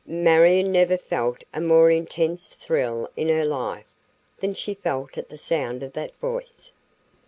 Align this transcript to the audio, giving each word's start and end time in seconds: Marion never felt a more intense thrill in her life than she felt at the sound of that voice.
Marion 0.07 0.71
never 0.71 0.97
felt 0.97 1.43
a 1.53 1.61
more 1.61 1.91
intense 1.91 2.53
thrill 2.53 3.07
in 3.15 3.29
her 3.29 3.45
life 3.45 3.85
than 4.39 4.55
she 4.55 4.73
felt 4.73 5.15
at 5.15 5.29
the 5.29 5.37
sound 5.37 5.83
of 5.83 5.93
that 5.93 6.15
voice. 6.17 6.71